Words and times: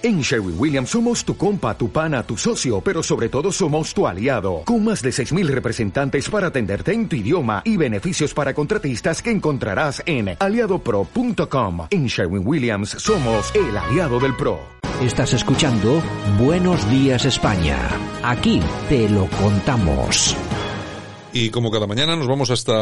En 0.00 0.20
Sherwin 0.20 0.54
Williams 0.56 0.90
somos 0.90 1.24
tu 1.24 1.36
compa, 1.36 1.76
tu 1.76 1.90
pana, 1.90 2.22
tu 2.22 2.36
socio, 2.36 2.80
pero 2.80 3.02
sobre 3.02 3.28
todo 3.28 3.50
somos 3.50 3.92
tu 3.92 4.06
aliado, 4.06 4.62
con 4.64 4.84
más 4.84 5.02
de 5.02 5.10
6.000 5.10 5.48
representantes 5.48 6.30
para 6.30 6.48
atenderte 6.48 6.92
en 6.92 7.08
tu 7.08 7.16
idioma 7.16 7.62
y 7.64 7.76
beneficios 7.76 8.32
para 8.32 8.54
contratistas 8.54 9.20
que 9.20 9.32
encontrarás 9.32 10.00
en 10.06 10.36
aliadopro.com. 10.38 11.88
En 11.90 12.06
Sherwin 12.06 12.46
Williams 12.46 12.90
somos 12.90 13.52
el 13.56 13.76
aliado 13.76 14.20
del 14.20 14.36
PRO. 14.36 14.60
Estás 15.02 15.32
escuchando 15.32 16.00
Buenos 16.38 16.88
Días 16.90 17.24
España. 17.24 17.76
Aquí 18.22 18.60
te 18.88 19.08
lo 19.08 19.26
contamos. 19.26 20.36
Y 21.32 21.50
como 21.50 21.72
cada 21.72 21.88
mañana 21.88 22.14
nos 22.14 22.28
vamos 22.28 22.50
hasta 22.50 22.72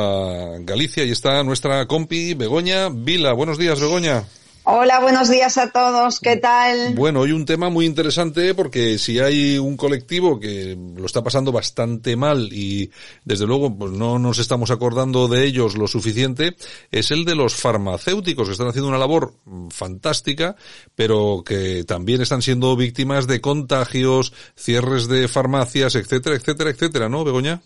Galicia 0.61 1.05
y 1.05 1.13
está 1.13 1.43
nuestra 1.43 1.87
compi 1.87 2.35
Begoña 2.35 2.91
Vila. 2.91 3.33
Buenos 3.33 3.57
días, 3.57 3.81
Begoña. 3.81 4.25
Hola, 4.69 4.99
buenos 4.99 5.31
días 5.31 5.59
a 5.59 5.71
todos. 5.71 6.19
¿Qué 6.19 6.39
tal? 6.39 6.93
Bueno, 6.97 7.21
hoy 7.21 7.31
un 7.31 7.47
tema 7.47 7.71
muy 7.71 7.87
interesante 7.87 8.53
porque 8.53 8.99
si 8.99 9.21
hay 9.21 9.59
un 9.59 9.77
colectivo 9.77 10.41
que 10.41 10.77
lo 10.97 11.07
está 11.07 11.23
pasando 11.23 11.53
bastante 11.53 12.17
mal 12.17 12.49
y 12.51 12.91
desde 13.25 13.47
luego 13.47 13.73
pues 13.79 13.93
no 13.93 14.19
nos 14.19 14.41
estamos 14.41 14.73
acordando 14.73 15.29
de 15.29 15.45
ellos 15.45 15.77
lo 15.77 15.87
suficiente, 15.87 16.57
es 16.91 17.13
el 17.13 17.25
de 17.25 17.37
los 17.37 17.55
farmacéuticos 17.55 18.49
que 18.49 18.53
están 18.55 18.67
haciendo 18.67 18.89
una 18.89 18.99
labor 18.99 19.35
fantástica, 19.71 20.57
pero 20.97 21.45
que 21.47 21.85
también 21.85 22.21
están 22.21 22.43
siendo 22.43 22.75
víctimas 22.75 23.29
de 23.29 23.41
contagios, 23.41 24.33
cierres 24.57 25.07
de 25.07 25.29
farmacias, 25.29 25.95
etcétera, 25.95 26.35
etcétera, 26.35 26.71
etcétera, 26.71 27.09
¿no, 27.09 27.23
Begoña? 27.23 27.63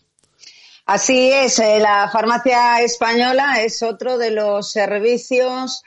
Así 0.85 1.33
es, 1.33 1.59
eh, 1.61 1.79
la 1.81 2.11
farmacia 2.13 2.83
española 2.83 3.63
es 3.63 3.83
otro 3.83 4.19
de 4.19 4.33
los 4.33 4.71
servicios 4.71 5.83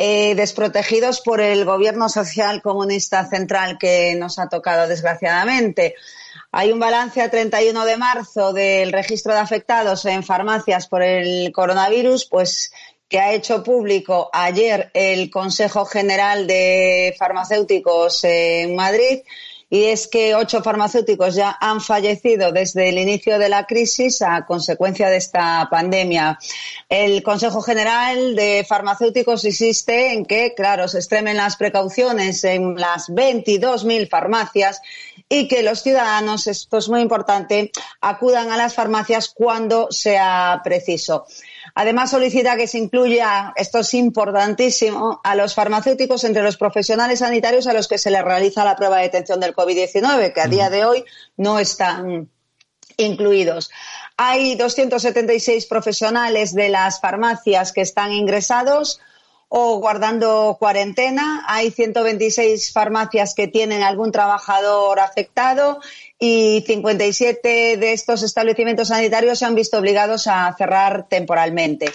eh, 0.00 0.36
desprotegidos 0.36 1.20
por 1.20 1.40
el 1.40 1.64
gobierno 1.64 2.08
social 2.08 2.62
comunista 2.62 3.28
central 3.28 3.78
que 3.78 4.14
nos 4.14 4.38
ha 4.38 4.48
tocado 4.48 4.86
desgraciadamente. 4.86 5.96
Hay 6.52 6.70
un 6.70 6.78
balance 6.78 7.20
a 7.20 7.30
31 7.30 7.84
de 7.84 7.96
marzo 7.96 8.52
del 8.52 8.92
registro 8.92 9.34
de 9.34 9.40
afectados 9.40 10.04
en 10.06 10.22
farmacias 10.22 10.86
por 10.86 11.02
el 11.02 11.50
coronavirus, 11.52 12.26
pues 12.26 12.72
que 13.08 13.18
ha 13.18 13.32
hecho 13.32 13.64
público 13.64 14.30
ayer 14.32 14.90
el 14.94 15.30
Consejo 15.30 15.84
General 15.84 16.46
de 16.46 17.16
Farmacéuticos 17.18 18.22
en 18.22 18.76
Madrid 18.76 19.22
y 19.70 19.84
es 19.84 20.08
que 20.08 20.34
ocho 20.34 20.62
farmacéuticos 20.62 21.34
ya 21.34 21.56
han 21.60 21.80
fallecido 21.80 22.52
desde 22.52 22.88
el 22.88 22.98
inicio 22.98 23.38
de 23.38 23.48
la 23.48 23.66
crisis 23.66 24.22
a 24.22 24.46
consecuencia 24.46 25.08
de 25.08 25.18
esta 25.18 25.68
pandemia. 25.70 26.38
El 26.88 27.22
Consejo 27.22 27.60
General 27.60 28.34
de 28.34 28.64
Farmacéuticos 28.66 29.44
insiste 29.44 30.12
en 30.12 30.24
que, 30.24 30.54
claro, 30.54 30.88
se 30.88 30.98
extremen 30.98 31.36
las 31.36 31.56
precauciones 31.56 32.44
en 32.44 32.76
las 32.76 33.08
22.000 33.08 34.08
farmacias 34.08 34.80
y 35.28 35.48
que 35.48 35.62
los 35.62 35.82
ciudadanos, 35.82 36.46
esto 36.46 36.78
es 36.78 36.88
muy 36.88 37.00
importante, 37.00 37.70
acudan 38.00 38.50
a 38.50 38.56
las 38.56 38.74
farmacias 38.74 39.28
cuando 39.28 39.88
sea 39.90 40.62
preciso. 40.64 41.26
Además, 41.74 42.10
solicita 42.10 42.56
que 42.56 42.66
se 42.66 42.78
incluya, 42.78 43.52
esto 43.56 43.78
es 43.80 43.94
importantísimo, 43.94 45.20
a 45.22 45.34
los 45.34 45.54
farmacéuticos 45.54 46.24
entre 46.24 46.42
los 46.42 46.56
profesionales 46.56 47.20
sanitarios 47.20 47.66
a 47.66 47.72
los 47.72 47.88
que 47.88 47.98
se 47.98 48.10
les 48.10 48.24
realiza 48.24 48.64
la 48.64 48.76
prueba 48.76 48.96
de 48.96 49.04
detención 49.04 49.40
del 49.40 49.54
COVID-19, 49.54 50.32
que 50.32 50.40
a 50.40 50.48
día 50.48 50.70
de 50.70 50.84
hoy 50.84 51.04
no 51.36 51.58
están 51.58 52.30
incluidos. 52.96 53.70
Hay 54.16 54.56
276 54.56 55.66
profesionales 55.66 56.54
de 56.54 56.68
las 56.68 57.00
farmacias 57.00 57.72
que 57.72 57.80
están 57.80 58.12
ingresados 58.12 59.00
o 59.48 59.78
guardando 59.78 60.56
cuarentena. 60.58 61.44
Hay 61.46 61.70
126 61.70 62.72
farmacias 62.72 63.34
que 63.34 63.48
tienen 63.48 63.82
algún 63.82 64.12
trabajador 64.12 65.00
afectado 65.00 65.80
y 66.18 66.64
57 66.66 67.76
de 67.76 67.92
estos 67.92 68.22
establecimientos 68.22 68.88
sanitarios 68.88 69.38
se 69.38 69.46
han 69.46 69.54
visto 69.54 69.78
obligados 69.78 70.26
a 70.26 70.54
cerrar 70.56 71.08
temporalmente. 71.08 71.92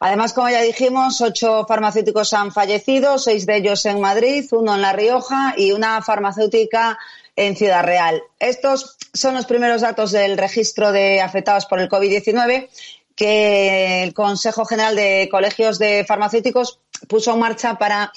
Además, 0.00 0.32
como 0.32 0.50
ya 0.50 0.60
dijimos, 0.62 1.20
ocho 1.20 1.64
farmacéuticos 1.66 2.32
han 2.32 2.50
fallecido, 2.50 3.18
seis 3.18 3.46
de 3.46 3.58
ellos 3.58 3.86
en 3.86 4.00
Madrid, 4.00 4.44
uno 4.50 4.74
en 4.74 4.82
La 4.82 4.92
Rioja 4.92 5.54
y 5.56 5.70
una 5.70 6.02
farmacéutica 6.02 6.98
en 7.36 7.56
Ciudad 7.56 7.84
Real. 7.84 8.20
Estos 8.40 8.96
son 9.14 9.34
los 9.34 9.46
primeros 9.46 9.82
datos 9.82 10.10
del 10.10 10.36
registro 10.36 10.90
de 10.90 11.20
afectados 11.20 11.66
por 11.66 11.78
el 11.78 11.88
COVID-19 11.88 12.68
que 13.22 14.02
el 14.02 14.14
Consejo 14.14 14.64
General 14.64 14.96
de 14.96 15.28
Colegios 15.30 15.78
de 15.78 16.04
Farmacéuticos 16.04 16.80
puso 17.06 17.32
en 17.32 17.38
marcha 17.38 17.78
para 17.78 18.12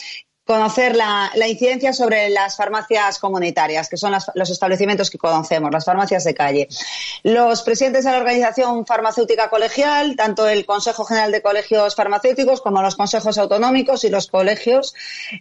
conocer 0.45 0.95
la, 0.95 1.31
incidencia 1.47 1.93
sobre 1.93 2.29
las 2.29 2.55
farmacias 2.55 3.19
comunitarias, 3.19 3.88
que 3.88 3.97
son 3.97 4.13
los 4.33 4.49
establecimientos 4.49 5.11
que 5.11 5.19
conocemos, 5.19 5.71
las 5.71 5.85
farmacias 5.85 6.23
de 6.23 6.33
calle. 6.33 6.67
Los 7.21 7.61
presidentes 7.61 8.05
de 8.05 8.11
la 8.11 8.17
Organización 8.17 8.88
Farmacéutica 8.88 9.51
Colegial, 9.51 10.16
tanto 10.16 10.47
el 10.47 10.66
Consejo 10.66 11.05
General 11.05 11.31
de 11.31 11.43
Colegios 11.43 11.95
Farmacéuticos 11.95 12.61
como 12.61 12.81
los 12.81 12.95
consejos 12.95 13.37
autonómicos 13.37 14.05
y 14.05 14.09
los 14.09 14.25
colegios, 14.27 14.95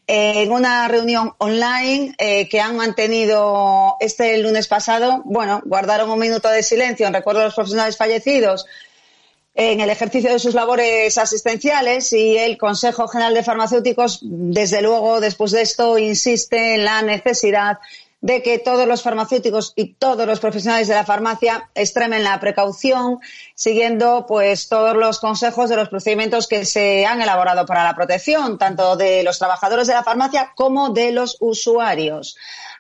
eh, 0.06 0.42
en 0.42 0.52
una 0.52 0.88
reunión 0.88 1.32
online 1.38 2.14
eh, 2.19 2.50
que 2.50 2.60
han 2.60 2.76
mantenido 2.76 3.96
este 4.00 4.36
lunes 4.38 4.69
pasado, 4.69 5.22
bueno, 5.25 5.62
guardaron 5.64 6.10
un 6.10 6.19
minuto 6.19 6.48
de 6.48 6.62
silencio 6.62 7.06
en 7.06 7.14
recuerdo 7.14 7.41
a 7.41 7.44
los 7.44 7.54
profesionales 7.54 7.96
fallecidos 7.96 8.66
en 9.54 9.81
el 9.81 9.91
ejercicio 9.91 10.32
de 10.32 10.38
sus 10.41 10.54
labores 10.54 11.16
asistenciales 11.16 12.12
y 12.12 12.37
el 12.37 12.59
Consejo 12.59 13.06
General 13.06 13.34
de 13.34 13.44
Farmacéuticos, 13.44 14.19
desde 14.22 14.82
luego, 14.82 15.20
después 15.20 15.53
de 15.53 15.62
esto, 15.62 15.97
insiste 15.97 16.75
en 16.75 16.84
la 16.84 17.03
necesidad 17.03 17.78
de 18.20 18.43
que 18.43 18.59
todos 18.59 18.88
los 18.88 19.03
farmacéuticos 19.03 19.75
y 19.76 19.94
todos 19.94 20.26
los 20.26 20.41
profesionales 20.41 20.88
de 20.88 20.94
la 20.94 21.04
farmacia 21.04 21.69
extremen 21.75 22.25
la 22.25 22.41
precaución, 22.41 23.19
siguiendo 23.54 24.26
pues 24.26 24.69
todos 24.69 24.97
los 24.97 25.20
consejos 25.20 25.70
de 25.70 25.76
los 25.76 25.88
procedimientos 25.88 26.48
que 26.48 26.65
se 26.65 27.06
han 27.06 27.20
elaborado 27.22 27.66
para 27.66 27.84
la 27.84 27.94
protección, 27.94 28.59
tanto 28.59 28.97
de 28.97 29.22
los 29.22 29.38
trabajadores 29.38 29.87
de 29.87 29.94
la 29.94 30.03
farmacia 30.03 30.53
como 30.54 30.91
de 30.91 31.12
los 31.12 31.37
usuarios. 31.41 32.37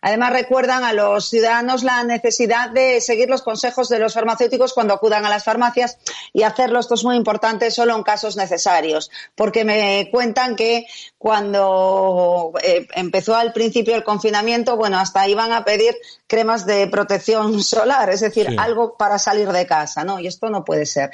Además, 0.06 0.34
recuerdan 0.34 0.84
a 0.84 0.92
los 0.92 1.30
ciudadanos 1.30 1.82
la 1.82 2.04
necesidad 2.04 2.68
de 2.68 3.00
seguir 3.00 3.30
los 3.30 3.40
consejos 3.40 3.88
de 3.88 3.98
los 3.98 4.12
farmacéuticos 4.12 4.74
cuando 4.74 4.92
acudan 4.92 5.24
a 5.24 5.30
las 5.30 5.44
farmacias 5.44 5.96
y 6.34 6.42
hacerlo, 6.42 6.78
esto 6.78 6.92
es 6.92 7.04
muy 7.04 7.16
importante, 7.16 7.70
solo 7.70 7.96
en 7.96 8.02
casos 8.02 8.36
necesarios, 8.36 9.10
porque 9.34 9.64
me 9.64 10.10
cuentan 10.12 10.56
que 10.56 10.86
cuando 11.16 12.52
eh, 12.62 12.86
empezó 12.94 13.34
al 13.34 13.54
principio 13.54 13.94
el 13.94 14.04
confinamiento, 14.04 14.76
bueno, 14.76 14.98
hasta 14.98 15.26
iban 15.26 15.52
a 15.52 15.64
pedir 15.64 15.96
cremas 16.26 16.66
de 16.66 16.86
protección 16.88 17.62
solar, 17.64 18.10
es 18.10 18.20
decir, 18.20 18.56
algo 18.58 18.98
para 18.98 19.18
salir 19.18 19.50
de 19.52 19.66
casa, 19.66 20.04
¿no? 20.04 20.20
Y 20.20 20.26
esto 20.26 20.50
no 20.50 20.63
puede 20.64 20.86
ser. 20.86 21.10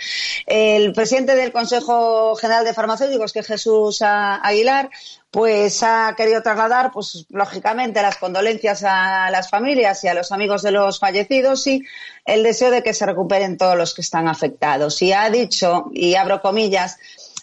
El 0.46 0.92
presidente 0.92 1.34
del 1.34 1.52
Consejo 1.52 2.34
General 2.36 2.64
de 2.64 2.74
Farmacéuticos, 2.74 3.32
que 3.32 3.40
es 3.40 3.46
Jesús 3.46 4.02
Aguilar, 4.02 4.90
pues 5.30 5.82
ha 5.82 6.14
querido 6.16 6.42
trasladar, 6.42 6.90
pues 6.92 7.26
lógicamente, 7.30 8.02
las 8.02 8.16
condolencias 8.16 8.82
a 8.84 9.30
las 9.30 9.48
familias 9.48 10.02
y 10.02 10.08
a 10.08 10.14
los 10.14 10.32
amigos 10.32 10.62
de 10.62 10.72
los 10.72 10.98
fallecidos 10.98 11.66
y 11.66 11.82
el 12.24 12.42
deseo 12.42 12.70
de 12.70 12.82
que 12.82 12.94
se 12.94 13.06
recuperen 13.06 13.56
todos 13.56 13.76
los 13.76 13.94
que 13.94 14.02
están 14.02 14.28
afectados. 14.28 15.00
Y 15.02 15.12
ha 15.12 15.30
dicho, 15.30 15.86
y 15.92 16.16
abro 16.16 16.40
comillas, 16.40 16.98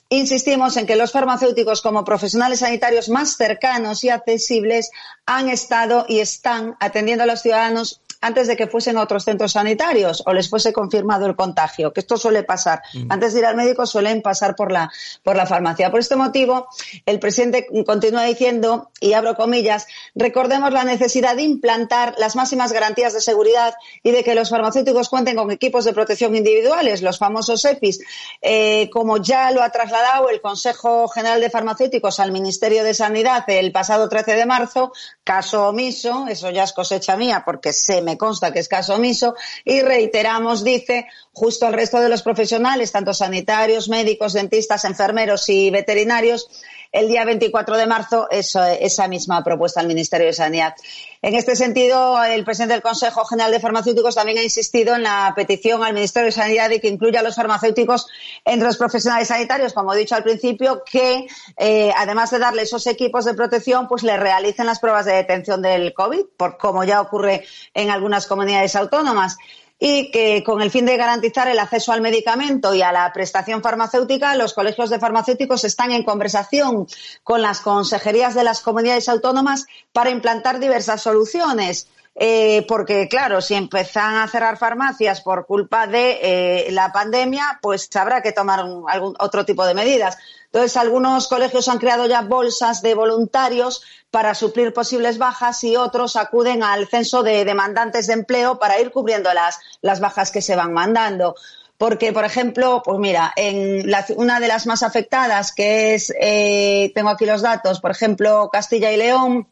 insistimos 0.10 0.78
en 0.78 0.86
que 0.86 0.96
los 0.96 1.12
farmacéuticos 1.12 1.82
como 1.82 2.06
profesionales 2.06 2.60
sanitarios 2.60 3.10
más 3.10 3.36
cercanos 3.36 4.04
y 4.04 4.10
accesibles 4.10 4.92
han 5.26 5.50
estado 5.50 6.06
y 6.08 6.20
están 6.20 6.76
atendiendo 6.80 7.24
a 7.24 7.28
los 7.28 7.42
ciudadanos 7.42 8.02
antes 8.22 8.48
de 8.48 8.56
que 8.56 8.68
fuesen 8.68 8.98
a 8.98 9.04
otros 9.04 9.24
centros 9.24 9.52
sanitarios 9.52 10.24
o 10.26 10.34
les 10.34 10.50
fuese 10.50 10.74
confirmado 10.74 11.26
el 11.26 11.36
contagio, 11.36 11.94
que 11.94 12.00
esto 12.00 12.18
suele 12.18 12.44
pasar. 12.44 12.82
Antes 13.10 13.34
de 13.34 13.40
ir 13.40 13.46
al 13.46 13.56
médico 13.56 13.86
suelen 13.86 14.22
pasar 14.22 14.56
por 14.56 14.72
la, 14.72 14.92
por 15.24 15.36
la 15.36 15.46
farmacia. 15.46 15.92
Por 15.92 16.00
este 16.00 16.16
motivo, 16.16 16.68
el 17.06 17.20
presidente 17.20 17.68
continúa 17.86 18.24
diciendo, 18.24 18.90
y 19.00 19.14
abro 19.14 19.36
comillas, 19.36 19.88
recordemos 20.16 20.72
la 20.72 20.84
necesidad 20.84 21.36
de 21.36 21.44
implantar 21.44 22.16
las 22.18 22.36
máximas 22.36 22.72
garantías 22.72 23.14
de 23.14 23.22
seguridad 23.22 23.76
y 24.04 24.12
de 24.12 24.24
que 24.24 24.36
los 24.36 24.50
farmacéuticos 24.50 25.10
cuenten 25.10 25.36
con 25.36 25.52
equipos 25.52 25.86
de 25.86 25.94
protección 25.94 26.36
individuales, 26.36 27.02
los 27.02 27.18
famosos 27.18 27.64
EPIs, 27.66 28.00
eh, 28.42 28.90
como 28.92 29.18
ya 29.18 29.52
lo 29.52 29.62
ha 29.62 29.70
trasladado 29.70 30.30
el 30.30 30.42
Consejo 30.42 31.08
General 31.08 31.40
de 31.40 31.50
Farmacéuticos 31.50 32.20
al 32.20 32.32
Ministerio 32.32 32.84
de 32.84 32.94
Sanidad 32.94 33.44
el 33.48 33.72
pasado 33.72 34.10
13 34.10 34.34
de 34.34 34.46
marzo, 34.46 34.92
caso 35.24 35.68
omiso, 35.68 36.28
eso 36.30 36.50
ya 36.50 36.64
es 36.64 36.74
cosecha 36.74 37.18
mía 37.18 37.44
porque 37.46 37.74
se 37.74 38.02
me 38.08 38.18
consta 38.18 38.54
que 38.54 38.60
es 38.60 38.70
caso 38.70 38.96
omiso, 38.96 39.36
y 39.66 39.82
reiteramos, 39.82 40.64
dice, 40.64 41.08
justo 41.38 41.68
al 41.68 41.74
resto 41.74 42.00
de 42.00 42.10
los 42.10 42.24
profesionales, 42.24 42.92
tanto 42.92 43.14
sanitarios, 43.14 43.90
médicos, 43.90 44.34
dentistas, 44.34 44.86
enfermeros 44.86 45.48
y 45.50 45.70
veterinarios, 45.70 46.50
el 46.92 47.08
día 47.08 47.26
24 47.26 47.78
de 47.78 47.86
marzo 47.86 48.28
esa 48.32 49.08
misma 49.08 49.44
propuesta 49.44 49.80
al 49.80 49.86
Ministerio 49.86 50.26
de 50.26 50.34
Sanidad. 50.34 50.74
En 51.22 51.36
este 51.36 51.56
sentido, 51.56 52.24
el 52.24 52.44
presidente 52.44 52.74
del 52.74 52.82
Consejo 52.82 53.24
General 53.26 53.52
de 53.52 53.60
Farmacéuticos 53.60 54.16
también 54.16 54.40
ha 54.40 54.44
insistido 54.44 54.96
en 54.96 55.04
la 55.04 55.32
petición 55.36 55.84
al 55.84 55.94
Ministerio 55.94 56.26
de 56.28 56.32
Sanidad 56.32 56.70
de 56.70 56.82
que 56.82 56.88
incluya 56.88 57.20
a 57.20 57.24
los 57.24 57.36
farmacéuticos 57.36 58.08
entre 58.44 58.68
los 58.68 58.78
profesionales 58.78 59.28
sanitarios, 59.28 59.74
como 59.74 59.94
he 59.94 59.98
dicho 59.98 60.16
al 60.16 60.24
principio, 60.24 60.82
que 60.92 61.28
eh, 61.58 61.92
además 61.96 62.32
de 62.32 62.40
darle 62.40 62.64
esos 62.64 62.88
equipos 62.88 63.26
de 63.26 63.36
protección, 63.36 63.88
pues 63.88 64.02
le 64.02 64.18
realicen 64.18 64.66
las 64.66 64.80
pruebas 64.80 65.06
de 65.06 65.14
detención 65.14 65.62
del 65.62 65.94
COVID, 65.94 66.26
por 66.36 66.58
como 66.58 66.84
ya 66.84 67.00
ocurre 67.00 67.46
en 67.76 67.92
algunas 67.92 68.26
comunidades 68.26 68.76
autónomas 68.76 69.38
y 69.80 70.10
que 70.12 70.44
con 70.44 70.62
el 70.62 70.72
fin 70.72 70.86
de 70.86 70.98
garantizar 70.98 71.48
el 71.48 71.60
acceso 71.60 71.92
al 71.92 72.02
medicamento 72.02 72.74
y 72.74 72.82
a 72.82 72.92
la 72.92 73.12
prestación 73.14 73.62
farmacéutica, 73.62 74.36
los 74.36 74.54
colegios 74.54 74.90
de 74.90 75.00
farmacéuticos 75.00 75.64
están 75.64 75.92
en 75.92 76.04
conversación 76.04 76.88
con 77.24 77.42
las 77.42 77.62
consejerías 77.62 78.34
de 78.34 78.44
las 78.44 78.62
comunidades 78.62 79.08
autónomas 79.08 79.66
para 79.94 80.10
implantar 80.10 80.60
diversas 80.60 81.02
soluciones. 81.02 81.88
Eh, 82.20 82.66
porque 82.68 83.08
claro, 83.08 83.42
si 83.42 83.54
empiezan 83.54 84.16
a 84.16 84.28
cerrar 84.28 84.58
farmacias 84.58 85.22
por 85.22 85.46
culpa 85.46 85.86
de 85.86 86.18
eh, 86.22 86.72
la 86.72 86.92
pandemia, 86.92 87.60
pues 87.62 87.96
habrá 87.96 88.24
que 88.24 88.32
tomar 88.32 88.60
algún 88.60 89.16
otro 89.20 89.46
tipo 89.46 89.64
de 89.68 89.76
medidas. 89.76 90.18
Entonces, 90.46 90.78
algunos 90.78 91.28
colegios 91.28 91.68
han 91.68 91.78
creado 91.78 92.08
ya 92.08 92.22
bolsas 92.22 92.82
de 92.82 92.96
voluntarios 92.96 93.84
para 94.10 94.34
suplir 94.34 94.74
posibles 94.74 95.20
bajas 95.20 95.64
y 95.64 95.76
otros 95.76 96.16
acuden 96.16 96.64
al 96.64 96.88
censo 96.88 97.22
de 97.22 97.46
demandantes 97.46 98.08
de 98.08 98.14
empleo 98.14 98.58
para 98.58 98.80
ir 98.80 98.90
cubriendo 98.90 99.32
las, 99.36 99.60
las 99.82 100.00
bajas 100.00 100.32
que 100.32 100.42
se 100.42 100.56
van 100.56 100.74
mandando. 100.74 101.36
Porque, 101.78 102.14
por 102.14 102.26
ejemplo, 102.26 102.82
pues 102.84 102.98
mira, 102.98 103.32
en 103.36 103.88
una 104.16 104.40
de 104.40 104.48
las 104.48 104.66
más 104.66 104.82
afectadas, 104.82 105.52
que 105.52 105.94
es, 105.94 106.12
eh, 106.20 106.92
tengo 106.96 107.10
aquí 107.10 107.28
los 107.28 107.44
datos, 107.44 107.80
por 107.80 107.92
ejemplo, 107.92 108.50
Castilla 108.52 108.92
y 108.92 108.98
León, 108.98 109.48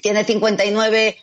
tiene 0.00 0.24
59 0.24 1.18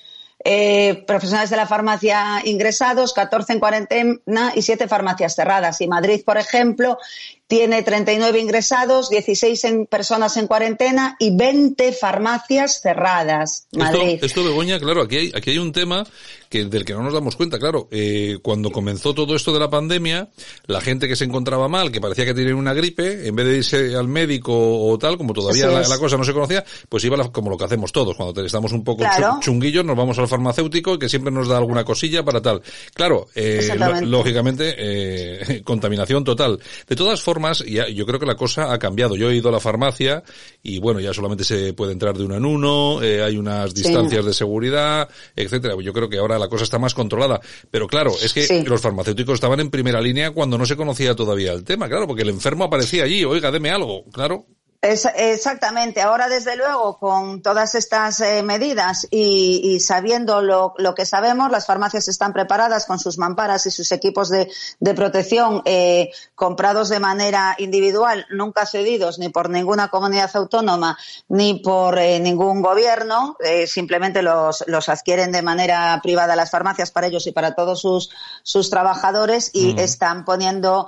eh, 0.47 1.03
profesionales 1.07 1.49
de 1.49 1.57
la 1.57 1.65
farmacia 1.65 2.39
ingresados, 2.43 3.13
14 3.13 3.53
en 3.53 3.59
cuarentena 3.59 4.51
y 4.53 4.61
7 4.61 4.87
farmacias 4.87 5.33
cerradas. 5.33 5.81
Y 5.81 5.87
Madrid, 5.87 6.21
por 6.23 6.37
ejemplo, 6.37 6.99
tiene 7.47 7.83
39 7.83 8.39
ingresados, 8.39 9.09
16 9.09 9.63
en 9.65 9.85
personas 9.85 10.35
en 10.37 10.47
cuarentena 10.47 11.15
y 11.19 11.35
20 11.35 11.91
farmacias 11.93 12.81
cerradas. 12.81 13.67
Madrid. 13.71 14.15
Esto, 14.15 14.25
esto 14.25 14.43
Begoña, 14.43 14.79
claro, 14.79 15.03
aquí 15.03 15.17
hay, 15.17 15.31
aquí 15.35 15.51
hay 15.51 15.59
un 15.59 15.71
tema 15.71 16.05
que, 16.49 16.65
del 16.65 16.85
que 16.85 16.93
no 16.93 17.03
nos 17.03 17.13
damos 17.13 17.35
cuenta, 17.35 17.59
claro. 17.59 17.87
Eh, 17.91 18.37
cuando 18.41 18.71
comenzó 18.71 19.13
todo 19.13 19.35
esto 19.35 19.53
de 19.53 19.59
la 19.59 19.69
pandemia, 19.69 20.29
la 20.65 20.81
gente 20.81 21.07
que 21.07 21.15
se 21.15 21.25
encontraba 21.25 21.67
mal, 21.67 21.91
que 21.91 22.01
parecía 22.01 22.25
que 22.25 22.33
tenía 22.33 22.55
una 22.55 22.73
gripe, 22.73 23.27
en 23.27 23.35
vez 23.35 23.45
de 23.45 23.57
irse 23.57 23.95
al 23.95 24.07
médico 24.07 24.53
o 24.53 24.97
tal, 24.97 25.17
como 25.17 25.33
todavía 25.33 25.67
la, 25.67 25.97
cosa 25.99 26.17
no 26.17 26.23
se 26.23 26.33
conocía, 26.33 26.63
pues 26.89 27.03
iba 27.03 27.31
como 27.31 27.49
lo 27.49 27.57
que 27.57 27.65
hacemos 27.65 27.91
todos. 27.91 28.15
Cuando 28.15 28.43
estamos 28.43 28.71
un 28.71 28.83
poco 28.83 29.03
chunguillos, 29.41 29.85
nos 29.85 29.95
vamos 29.95 30.17
al 30.17 30.27
farmacéutico 30.27 30.97
que 30.97 31.09
siempre 31.09 31.31
nos 31.31 31.47
da 31.47 31.57
alguna 31.57 31.83
cosilla 31.83 32.23
para 32.23 32.41
tal. 32.41 32.61
Claro, 32.93 33.27
eh, 33.35 33.75
lógicamente, 34.03 34.75
eh, 34.77 35.61
contaminación 35.63 36.23
total. 36.23 36.59
De 36.87 36.95
todas 36.95 37.21
formas, 37.21 37.34
ya, 37.65 37.87
yo 37.87 38.05
creo 38.05 38.19
que 38.19 38.25
la 38.25 38.35
cosa 38.35 38.73
ha 38.73 38.79
cambiado. 38.79 39.15
Yo 39.15 39.29
he 39.29 39.35
ido 39.35 39.49
a 39.49 39.51
la 39.51 39.59
farmacia 39.59 40.23
y 40.63 40.79
bueno, 40.79 40.99
ya 40.99 41.13
solamente 41.13 41.43
se 41.43 41.73
puede 41.73 41.93
entrar 41.93 42.17
de 42.17 42.25
uno 42.25 42.35
en 42.35 42.45
uno, 42.45 43.01
eh, 43.01 43.23
hay 43.23 43.37
unas 43.37 43.73
distancias 43.73 44.25
de 44.25 44.33
seguridad, 44.33 45.09
etcétera. 45.35 45.75
Yo 45.81 45.93
creo 45.93 46.09
que 46.09 46.17
ahora 46.17 46.39
la 46.39 46.47
cosa 46.47 46.63
está 46.63 46.79
más 46.79 46.93
controlada. 46.93 47.39
Pero 47.71 47.87
claro, 47.87 48.13
es 48.21 48.33
que 48.33 48.63
los 48.65 48.81
farmacéuticos 48.81 49.35
estaban 49.35 49.59
en 49.59 49.69
primera 49.69 50.01
línea 50.01 50.31
cuando 50.31 50.57
no 50.57 50.65
se 50.65 50.75
conocía 50.75 51.15
todavía 51.15 51.53
el 51.53 51.63
tema, 51.63 51.87
claro, 51.87 52.07
porque 52.07 52.23
el 52.23 52.29
enfermo 52.29 52.65
aparecía 52.65 53.03
allí, 53.03 53.23
oiga, 53.23 53.51
deme 53.51 53.69
algo, 53.69 54.05
claro 54.11 54.45
exactamente. 54.81 56.01
Ahora, 56.01 56.29
desde 56.29 56.55
luego, 56.55 56.97
con 56.99 57.41
todas 57.41 57.75
estas 57.75 58.19
eh, 58.19 58.43
medidas 58.43 59.07
y, 59.09 59.79
sabiendo 59.79 60.41
lo, 60.41 60.73
que 60.95 61.05
sabemos, 61.05 61.51
las 61.51 61.65
farmacias 61.65 62.07
están 62.07 62.33
preparadas 62.33 62.85
con 62.85 62.99
sus 62.99 63.17
mamparas 63.17 63.65
y 63.65 63.71
sus 63.71 63.91
equipos 63.91 64.29
de, 64.29 64.47
protección 64.95 65.61
eh, 65.65 66.11
comprados 66.35 66.89
de 66.89 66.99
manera 66.99 67.55
individual, 67.57 68.25
nunca 68.29 68.65
cedidos 68.65 69.19
ni 69.19 69.29
por 69.29 69.49
ninguna 69.49 69.89
comunidad 69.89 70.31
autónoma 70.35 70.97
ni 71.27 71.55
por 71.55 71.97
eh, 71.99 72.19
ningún 72.19 72.61
gobierno. 72.61 73.35
simplemente 73.67 74.21
los, 74.21 74.63
adquieren 74.87 75.31
de 75.31 75.41
manera 75.41 75.99
privada 76.03 76.35
las 76.35 76.51
farmacias 76.51 76.91
para 76.91 77.07
ellos 77.07 77.27
y 77.27 77.31
para 77.31 77.55
todos 77.55 77.81
sus, 77.81 78.11
sus 78.43 78.69
trabajadores 78.69 79.49
y 79.53 79.73
mm. 79.73 79.79
están 79.79 80.25
poniendo 80.25 80.87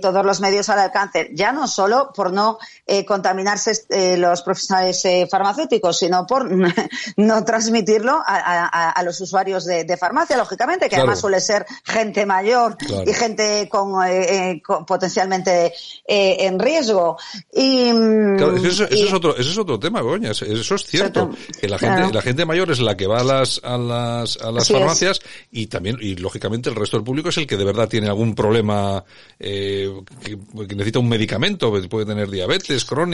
todos 0.00 0.24
los 0.24 0.40
medios 0.40 0.68
al 0.68 0.78
alcance, 0.78 1.30
ya 1.34 1.52
no 1.52 1.68
solo 1.68 2.12
por 2.14 2.32
no 2.32 2.58
contaminarse 3.16 3.72
eh, 3.88 4.18
los 4.18 4.42
profesionales 4.42 5.02
eh, 5.06 5.26
farmacéuticos, 5.30 5.98
sino 5.98 6.26
por 6.26 6.50
no 7.16 7.44
transmitirlo 7.44 8.20
a, 8.26 9.02
los 9.04 9.20
usuarios 9.20 9.64
de, 9.64 9.96
farmacia, 9.96 10.36
lógicamente, 10.36 10.88
que 10.88 10.96
además 10.96 11.20
suele 11.20 11.40
ser 11.40 11.64
gente 11.84 12.26
mayor 12.26 12.76
y 13.06 13.12
gente 13.14 13.68
con, 13.70 14.04
eh, 14.06 14.60
potencialmente 14.86 15.72
en 16.06 16.58
riesgo. 16.58 17.16
Y, 17.52 17.90
ese, 18.64 18.84
es 18.90 19.12
otro, 19.12 19.36
ese 19.36 19.50
es 19.50 19.58
otro 19.58 19.78
tema, 19.78 20.02
Goña, 20.02 20.32
eso 20.32 20.74
es 20.74 20.86
cierto, 20.86 21.30
que 21.58 21.68
la 21.68 21.78
gente, 21.78 22.12
la 22.12 22.22
gente 22.22 22.44
mayor 22.44 22.70
es 22.70 22.80
la 22.80 22.96
que 22.96 23.06
va 23.06 23.20
a 23.20 23.24
las, 23.24 23.60
a 23.64 23.78
las, 23.78 24.36
a 24.38 24.50
las 24.50 24.68
farmacias 24.68 25.20
y 25.50 25.68
también, 25.68 25.96
y 26.00 26.16
lógicamente 26.16 26.68
el 26.68 26.76
resto 26.76 26.98
del 26.98 27.04
público 27.04 27.30
es 27.30 27.38
el 27.38 27.46
que 27.46 27.56
de 27.56 27.64
verdad 27.64 27.88
tiene 27.88 28.08
algún 28.08 28.34
problema, 28.34 29.02
que, 29.38 29.90
necesita 30.74 30.98
un 30.98 31.08
medicamento, 31.08 31.72
puede 31.88 32.06
tener 32.06 32.28
diabetes 32.28 32.84
crónica, 32.84 33.05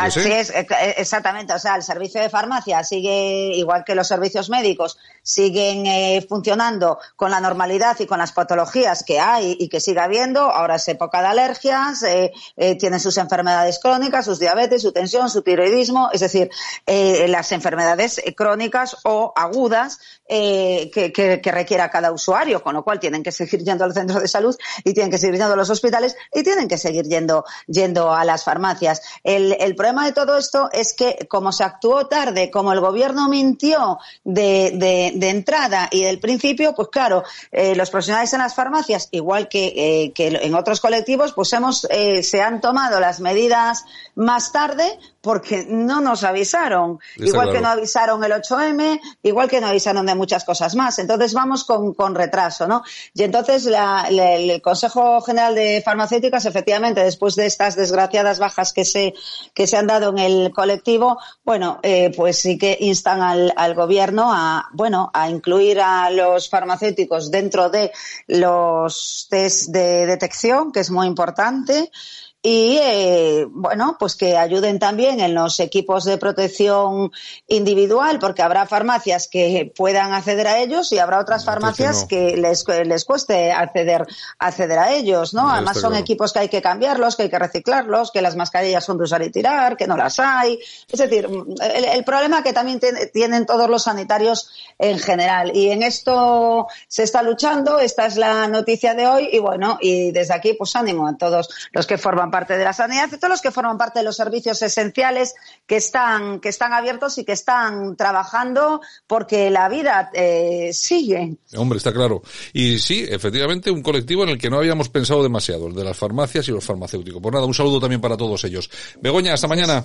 Así 0.00 0.32
es, 0.32 0.50
e, 0.50 0.66
exactamente. 0.96 1.52
O 1.52 1.58
sea, 1.58 1.76
el 1.76 1.82
servicio 1.82 2.20
de 2.20 2.28
farmacia 2.28 2.82
sigue, 2.84 3.52
igual 3.54 3.84
que 3.84 3.94
los 3.94 4.08
servicios 4.08 4.50
médicos, 4.50 4.98
siguen 5.22 5.86
eh, 5.86 6.24
funcionando 6.26 6.98
con 7.14 7.30
la 7.30 7.40
normalidad 7.40 7.98
y 8.00 8.06
con 8.06 8.18
las 8.18 8.32
patologías 8.32 9.04
que 9.04 9.20
hay 9.20 9.56
y 9.58 9.68
que 9.68 9.78
sigue 9.80 10.00
habiendo. 10.00 10.40
Ahora 10.40 10.76
es 10.76 10.88
época 10.88 11.20
de 11.20 11.28
alergias, 11.28 12.02
eh, 12.02 12.32
eh, 12.56 12.76
tienen 12.76 12.98
sus 12.98 13.18
enfermedades 13.18 13.78
crónicas, 13.78 14.24
sus 14.24 14.38
diabetes, 14.38 14.82
su 14.82 14.92
tensión, 14.92 15.28
su 15.28 15.42
tiroidismo, 15.42 16.08
es 16.12 16.20
decir, 16.20 16.50
las 16.86 17.52
enfermedades 17.52 18.20
crónicas 18.34 18.96
o 19.04 19.32
agudas 19.36 19.98
que, 20.26 21.12
que, 21.14 21.52
requiera 21.52 21.90
cada 21.90 22.12
usuario, 22.12 22.62
con 22.62 22.74
lo 22.74 22.82
cual 22.82 23.00
tienen 23.00 23.22
que 23.22 23.32
seguir 23.32 23.62
yendo 23.64 23.84
al 23.84 23.92
centro 23.92 24.20
de 24.20 24.28
salud 24.28 24.56
y 24.84 24.92
tienen 24.92 25.10
que 25.10 25.18
seguir 25.18 25.36
yendo 25.36 25.52
a 25.52 25.56
los 25.56 25.70
hospitales 25.70 26.16
y 26.32 26.42
tienen 26.42 26.68
que 26.68 26.78
seguir 26.78 27.06
yendo, 27.06 27.44
yendo 27.66 28.12
a 28.12 28.24
las 28.24 28.44
farmacias. 28.44 29.02
El, 29.28 29.76
problema 29.76 30.06
de 30.06 30.12
todo 30.12 30.38
esto 30.38 30.70
es 30.72 30.94
que 30.94 31.26
como 31.28 31.52
se 31.52 31.62
actuó 31.62 32.06
tarde, 32.06 32.50
como 32.50 32.72
el 32.72 32.80
gobierno 32.80 33.28
mintió 33.28 33.98
de, 34.24 35.12
entrada 35.20 35.88
y 35.90 36.04
del 36.04 36.18
principio, 36.18 36.74
pues 36.74 36.88
claro, 36.88 37.24
eh, 37.52 37.74
los 37.76 37.90
profesionales 37.90 38.32
en 38.32 38.38
las 38.38 38.54
farmacias, 38.54 39.08
igual 39.10 39.48
que, 39.48 39.66
eh, 39.66 40.12
en 40.16 40.54
otros 40.54 40.80
colectivos, 40.80 41.34
pues 41.34 41.52
hemos, 41.52 41.86
eh, 41.90 42.22
se 42.22 42.40
han 42.40 42.62
tomado 42.62 43.00
las 43.00 43.20
medidas 43.20 43.84
más 44.14 44.50
tarde 44.50 44.98
porque 45.20 45.66
no 45.68 46.00
nos 46.00 46.24
avisaron. 46.24 46.98
igual 47.16 47.52
que 47.52 47.60
no 47.60 47.68
avisaron 47.68 48.22
el 48.22 48.32
8M, 48.32 49.00
igual 49.22 49.48
que 49.48 49.60
no 49.60 49.66
avisaron 49.66 50.06
de 50.06 50.14
muchas 50.14 50.44
cosas 50.44 50.74
más. 50.74 50.98
Entonces 50.98 51.34
vamos 51.34 51.64
con, 51.64 52.14
retraso, 52.14 52.66
¿no? 52.66 52.82
Y 53.14 53.24
entonces 53.24 53.66
el 53.66 54.62
Consejo 54.62 55.20
General 55.20 55.54
de 55.54 55.82
Farmacéuticas, 55.84 56.46
efectivamente, 56.46 57.02
después 57.02 57.34
de 57.34 57.46
estas 57.46 57.76
desgraciadas 57.76 58.38
bajas 58.38 58.72
que 58.72 58.84
se, 58.84 59.14
que 59.54 59.66
se 59.66 59.76
han 59.76 59.86
dado 59.86 60.10
en 60.10 60.18
el 60.18 60.52
colectivo, 60.52 61.18
bueno, 61.44 61.80
eh, 61.82 62.12
pues 62.16 62.38
sí 62.38 62.56
que 62.56 62.76
instan 62.80 63.20
al, 63.20 63.52
al 63.56 63.74
gobierno 63.74 64.32
a, 64.32 64.68
bueno, 64.72 65.10
a 65.12 65.28
incluir 65.28 65.80
a 65.80 66.10
los 66.10 66.48
farmacéuticos 66.48 67.30
dentro 67.30 67.70
de 67.70 67.92
los 68.26 69.26
test 69.28 69.70
de 69.70 70.06
detección, 70.06 70.72
que 70.72 70.80
es 70.80 70.90
muy 70.90 71.06
importante 71.06 71.90
y 72.40 72.78
eh, 72.80 73.46
bueno, 73.50 73.96
pues 73.98 74.14
que 74.14 74.36
ayuden 74.36 74.78
también 74.78 75.18
en 75.18 75.34
los 75.34 75.58
equipos 75.58 76.04
de 76.04 76.18
protección 76.18 77.10
individual, 77.48 78.20
porque 78.20 78.42
habrá 78.42 78.64
farmacias 78.66 79.26
que 79.26 79.72
puedan 79.74 80.12
acceder 80.12 80.46
a 80.46 80.58
ellos 80.60 80.92
y 80.92 80.98
habrá 80.98 81.18
otras 81.18 81.44
farmacias 81.44 82.04
que, 82.04 82.36
les, 82.36 82.64
les 82.84 83.04
cueste 83.04 83.50
acceder, 83.50 84.06
acceder 84.38 84.78
a 84.78 84.92
ellos, 84.94 85.34
¿no? 85.34 85.50
Además 85.50 85.80
son 85.80 85.96
equipos 85.96 86.32
que 86.32 86.38
hay 86.38 86.48
que 86.48 86.62
cambiarlos, 86.62 87.16
que 87.16 87.24
hay 87.24 87.30
que 87.30 87.40
reciclarlos, 87.40 88.12
que 88.12 88.22
las 88.22 88.36
mascarillas 88.36 88.84
son 88.84 88.98
de 88.98 89.04
usar 89.04 89.22
y 89.22 89.30
tirar, 89.30 89.76
que 89.76 89.88
no 89.88 89.96
las 89.96 90.20
hay. 90.20 90.60
Es 90.88 91.00
decir, 91.00 91.28
el, 91.60 92.04
problema 92.04 92.44
que 92.44 92.52
también 92.52 92.80
tienen 93.12 93.46
todos 93.46 93.68
los 93.68 93.82
sanitarios 93.82 94.50
en 94.78 95.00
general. 95.00 95.50
Y 95.54 95.70
en 95.70 95.82
esto 95.82 96.68
se 96.86 97.02
está 97.02 97.22
luchando, 97.22 97.80
esta 97.80 98.06
es 98.06 98.16
la 98.16 98.46
noticia 98.46 98.94
de 98.94 99.08
hoy 99.08 99.28
y 99.32 99.40
bueno, 99.40 99.76
y 99.80 100.12
desde 100.12 100.34
aquí 100.34 100.52
pues 100.54 100.76
ánimo 100.76 101.08
a 101.08 101.16
todos 101.16 101.48
los 101.72 101.86
que 101.86 101.98
forman 101.98 102.27
forman 102.28 102.30
parte 102.30 102.58
de 102.58 102.64
la 102.64 102.72
sanidad 102.72 103.08
y 103.12 103.16
todos 103.16 103.30
los 103.30 103.40
que 103.40 103.50
forman 103.50 103.78
parte 103.78 104.00
de 104.00 104.04
los 104.04 104.16
servicios 104.16 104.60
esenciales 104.62 105.34
que 105.66 105.76
están, 105.76 106.40
que 106.40 106.48
están 106.48 106.72
abiertos 106.72 107.18
y 107.18 107.24
que 107.24 107.32
están 107.32 107.96
trabajando 107.96 108.80
porque 109.06 109.50
la 109.50 109.68
vida 109.68 110.10
eh, 110.12 110.70
sigue. 110.72 111.36
Hombre, 111.56 111.78
está 111.78 111.92
claro. 111.92 112.22
Y 112.52 112.78
sí, 112.78 113.06
efectivamente, 113.08 113.70
un 113.70 113.82
colectivo 113.82 114.24
en 114.24 114.30
el 114.30 114.38
que 114.38 114.50
no 114.50 114.58
habíamos 114.58 114.88
pensado 114.88 115.22
demasiado, 115.22 115.68
el 115.68 115.74
de 115.74 115.84
las 115.84 115.96
farmacias 115.96 116.46
y 116.48 116.52
los 116.52 116.64
farmacéuticos. 116.64 117.20
Pues 117.22 117.32
nada, 117.32 117.46
un 117.46 117.54
saludo 117.54 117.80
también 117.80 118.00
para 118.00 118.16
todos 118.16 118.44
ellos. 118.44 118.70
Begoña, 119.00 119.34
hasta 119.34 119.48
mañana. 119.48 119.84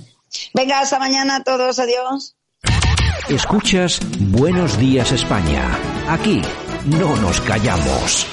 Venga, 0.54 0.80
hasta 0.80 1.00
mañana 1.00 1.38
a 1.38 1.44
todos. 1.44 1.80
Adiós. 1.80 2.36
Escuchas 3.30 4.00
Buenos 4.20 4.78
Días 4.78 5.12
España. 5.12 5.78
Aquí 6.10 6.42
no 6.86 7.16
nos 7.18 7.40
callamos. 7.42 8.33